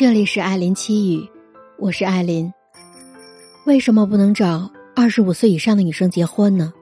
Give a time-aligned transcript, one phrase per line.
[0.00, 1.28] 这里是艾琳七语，
[1.76, 2.50] 我是艾琳。
[3.66, 6.72] 为什么不能找二十五岁以上的女生结婚呢？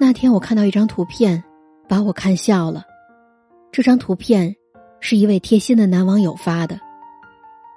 [0.00, 1.44] 那天我看到一张图片，
[1.86, 2.84] 把我看笑了。
[3.70, 4.56] 这张图片
[4.98, 6.80] 是一位贴心的男网友发的，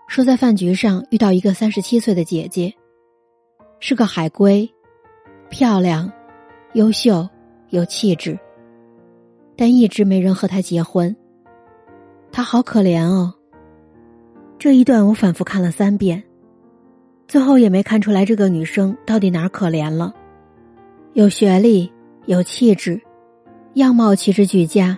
[0.08, 2.74] 说在饭局上遇到一个三十七岁的姐姐，
[3.82, 4.74] 是个海归，
[5.50, 6.10] 漂亮、
[6.76, 7.28] 优秀、
[7.72, 8.40] 有气质，
[9.58, 11.14] 但一直没人和她结婚。
[12.32, 13.34] 她好可怜哦。
[14.60, 16.24] 这一段我反复看了三遍，
[17.28, 20.14] 最后也没看出来这个女生到底哪儿可怜了。
[21.14, 21.92] 有学历，
[22.26, 23.00] 有气质，
[23.76, 24.98] 样貌气质俱佳，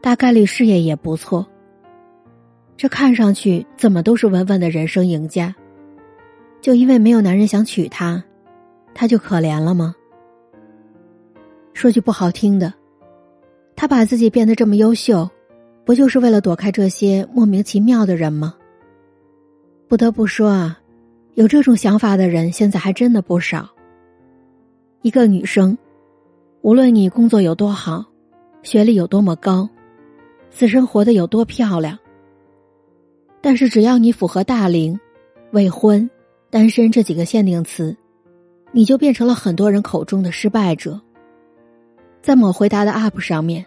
[0.00, 1.46] 大概率事业也不错。
[2.78, 5.54] 这看上去怎么都是稳稳的人生赢家，
[6.62, 8.24] 就因为没有男人想娶她，
[8.94, 9.94] 她就可怜了吗？
[11.74, 12.72] 说句不好听的，
[13.76, 15.28] 她把自己变得这么优秀。
[15.90, 18.54] 不就是为了躲开这些莫名其妙的人吗？
[19.88, 20.78] 不得不说啊，
[21.34, 23.68] 有这种想法的人现在还真的不少。
[25.02, 25.76] 一个女生，
[26.62, 28.04] 无论你工作有多好，
[28.62, 29.68] 学历有多么高，
[30.48, 31.98] 私生活的有多漂亮，
[33.40, 34.96] 但是只要你符合大龄、
[35.50, 36.08] 未婚、
[36.50, 37.96] 单身这几个限定词，
[38.70, 41.00] 你就变成了很多人口中的失败者。
[42.22, 43.66] 在某回答的 UP 上面。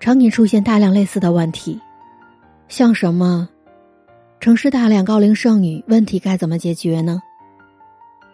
[0.00, 1.78] 常年出现大量类似的问题，
[2.68, 3.48] 像什么
[4.40, 7.20] 城市大量高龄剩女，问题该怎么解决呢？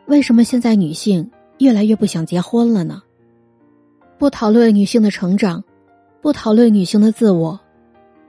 [0.06, 3.02] 为什么现在女性越来越不想结婚了呢？
[4.18, 5.64] 不讨论女性的成长，
[6.20, 7.58] 不讨论女性的自我，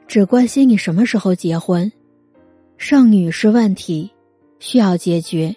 [0.07, 1.91] 只关心你什么时候结婚。
[2.77, 4.09] 剩女是问题，
[4.59, 5.53] 需要解决。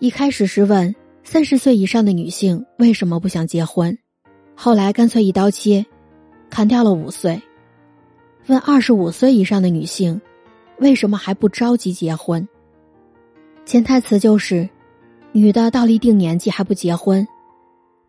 [0.00, 3.96] 一开始是问三十岁以上的女性为什么不想结婚，
[4.56, 5.86] 后来干脆一刀切。
[6.50, 7.40] 砍掉了五岁，
[8.46, 10.20] 问二十五岁以上的女性，
[10.78, 12.46] 为什么还不着急结婚？
[13.64, 14.68] 潜台词就是，
[15.32, 17.26] 女的到了一定年纪还不结婚，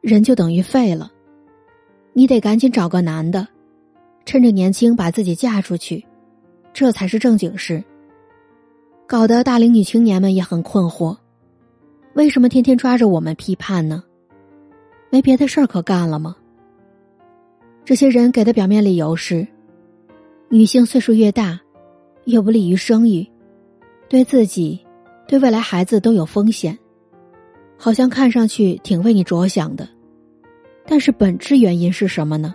[0.01, 1.11] 人就等于废了。
[2.13, 3.47] 你得赶紧找个男的，
[4.25, 6.05] 趁着年轻把自己嫁出去，
[6.73, 7.83] 这才是正经事。
[9.05, 11.17] 搞得大龄女青年们也很困惑，
[12.13, 14.03] 为什么天天抓着我们批判呢？
[15.09, 16.35] 没别的事儿可干了吗？
[17.89, 19.47] 这些人给的表面理由是：
[20.47, 21.59] 女性岁数越大，
[22.25, 23.27] 越不利于生育，
[24.07, 24.79] 对自己、
[25.27, 26.77] 对未来孩子都有风险，
[27.79, 29.89] 好像看上去挺为你着想的。
[30.85, 32.53] 但是本质原因是什么呢？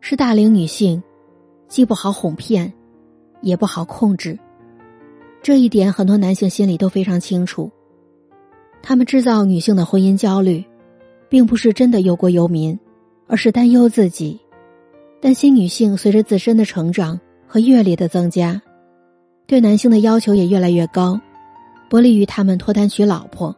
[0.00, 1.00] 是大龄女性
[1.68, 2.72] 既不好哄骗，
[3.40, 4.36] 也不好控制。
[5.40, 7.70] 这一点很多男性心里都非常清楚。
[8.82, 10.64] 他们制造女性的婚姻焦虑，
[11.28, 12.76] 并不是真的忧国忧民。
[13.28, 14.40] 而是担忧自己，
[15.20, 18.60] 担心女性随着自身的成长和阅历的增加，
[19.46, 21.20] 对男性的要求也越来越高，
[21.90, 23.54] 不利于他们脱单娶老婆。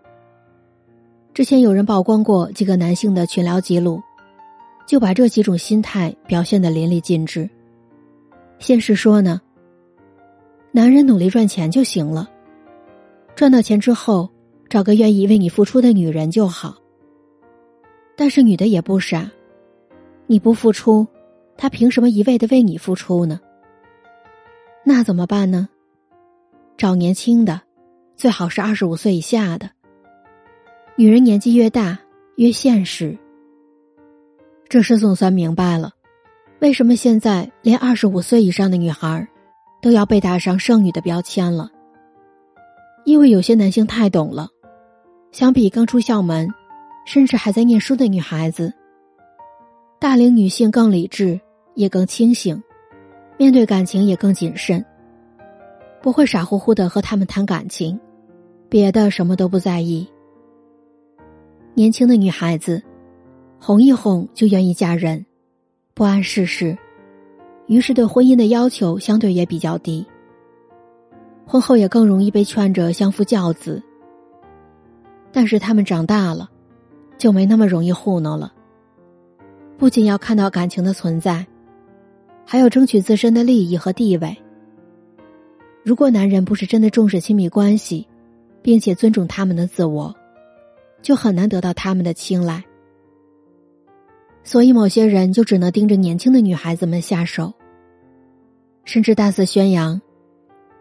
[1.32, 4.02] 之前有人曝光过几个男性的群聊记录，
[4.86, 7.48] 就把这几种心态表现的淋漓尽致。
[8.58, 9.40] 现实说呢，
[10.72, 12.28] 男人努力赚钱就行了，
[13.36, 14.28] 赚到钱之后
[14.68, 16.76] 找个愿意为你付出的女人就好。
[18.16, 19.30] 但是女的也不傻。
[20.30, 21.08] 你不付出，
[21.56, 23.40] 他凭什么一味的为你付出呢？
[24.84, 25.68] 那怎么办呢？
[26.76, 27.62] 找年轻的，
[28.14, 29.68] 最好是二十五岁以下的。
[30.94, 31.98] 女人年纪越大
[32.36, 33.18] 越现实。
[34.68, 35.94] 这事总算明白了，
[36.60, 39.26] 为什么现在连二十五岁以上的女孩
[39.82, 41.68] 都要被打上剩女的标签了？
[43.04, 44.46] 因为有些男性太懂了，
[45.32, 46.48] 相比刚出校门，
[47.04, 48.72] 甚至还在念书的女孩子。
[50.00, 51.38] 大龄女性更理智，
[51.74, 52.60] 也更清醒，
[53.36, 54.82] 面对感情也更谨慎，
[56.00, 58.00] 不会傻乎乎的和他们谈感情，
[58.70, 60.08] 别的什么都不在意。
[61.74, 62.82] 年轻的女孩子，
[63.60, 65.26] 哄一哄就愿意嫁人，
[65.92, 66.78] 不谙世事，
[67.66, 70.06] 于是对婚姻的要求相对也比较低。
[71.44, 73.82] 婚后也更容易被劝着相夫教子。
[75.30, 76.48] 但是他们长大了，
[77.18, 78.54] 就没那么容易糊弄了。
[79.80, 81.46] 不仅要看到感情的存在，
[82.44, 84.36] 还要争取自身的利益和地位。
[85.82, 88.06] 如果男人不是真的重视亲密关系，
[88.60, 90.14] 并且尊重他们的自我，
[91.00, 92.62] 就很难得到他们的青睐。
[94.44, 97.54] 所以，某些人就只能盯着年轻的女孩子们下手，
[98.84, 99.98] 甚至大肆宣扬：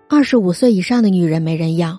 [0.09, 1.97] 二十五岁以上的女人没人要，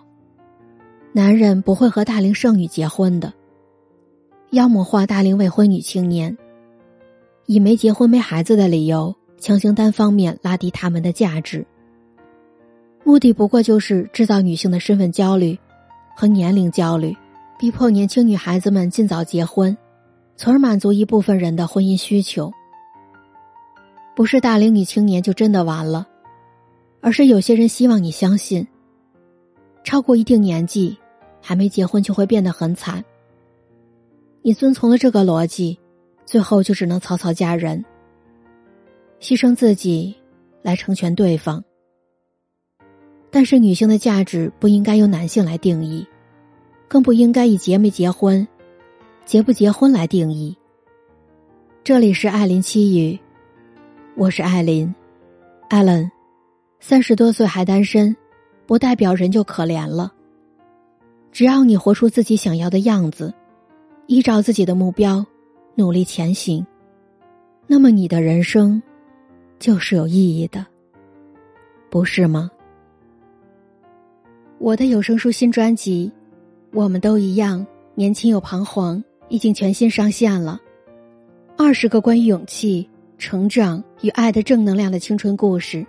[1.12, 3.32] 男人不会和大龄剩女结婚的，
[4.50, 6.36] 妖魔化大龄未婚女青年。
[7.50, 11.66] 以没结婚、没孩子的理由，强行单方面拉低他们的价值，
[13.02, 15.58] 目的不过就是制造女性的身份焦虑
[16.14, 17.12] 和年龄焦虑，
[17.58, 19.76] 逼迫年轻女孩子们尽早结婚，
[20.36, 22.52] 从而满足一部分人的婚姻需求。
[24.14, 26.06] 不是大龄女青年就真的完了，
[27.00, 28.64] 而是有些人希望你相信，
[29.82, 30.96] 超过一定年纪
[31.42, 33.04] 还没结婚就会变得很惨。
[34.40, 35.80] 你遵从了这个逻辑，
[36.30, 37.84] 最后就只能草草嫁人，
[39.18, 40.14] 牺牲自己
[40.62, 41.64] 来成全对方。
[43.32, 46.06] 但是女性的价值不应该由男性来定义，
[46.86, 48.46] 更不应该以结没结婚、
[49.24, 50.56] 结不结婚来定义。
[51.82, 53.18] 这里是艾琳七语。
[54.14, 54.94] 我是艾琳，
[55.68, 56.08] 艾伦，
[56.78, 58.16] 三十多岁还单身，
[58.68, 60.12] 不代表人就可怜了。
[61.32, 63.34] 只要你活出自己想要的样子，
[64.06, 65.26] 依照自己的目标
[65.74, 66.66] 努力前行，
[67.66, 68.82] 那么你的人生
[69.58, 70.66] 就是有意义的，
[71.88, 72.50] 不是吗？
[74.58, 76.12] 我的有声书新专辑
[76.76, 80.60] 《我们都一样，年轻又彷徨》已经全新上线了，
[81.56, 82.88] 二十个关于勇气。
[83.18, 85.86] 成长与爱的正能量的青春故事，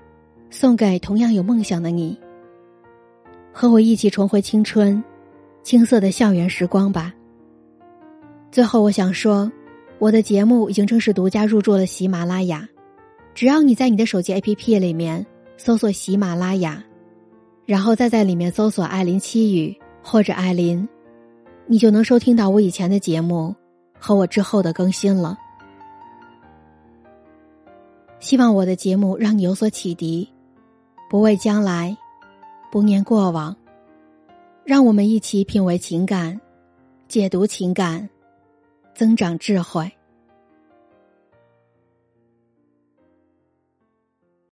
[0.50, 2.20] 送给同样有梦想的你。
[3.54, 5.02] 和我一起重回青春，
[5.64, 7.14] 青涩的校园时光吧。
[8.52, 9.50] 最后，我想说，
[10.02, 12.68] 我的节目已经正式独家入驻了喜马拉雅。
[13.36, 15.24] 只要你在你的手机 APP 里面
[15.58, 16.84] 搜索喜马拉雅，
[17.68, 20.90] 然后再在里面搜索“艾琳七语”或者“艾琳”，
[21.68, 23.56] 你就能收听到我以前的节目
[24.00, 25.38] 和我之后的更新了。
[28.20, 30.28] 希望我的节目让你有所启迪，
[31.12, 31.96] 不畏将来，
[32.72, 33.56] 不念过往，
[34.66, 36.42] 让我们一起品味情感，
[37.08, 38.10] 解读情感，
[39.02, 39.92] 增长智慧。